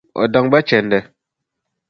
[0.21, 0.99] O daŋ ba chɛndi.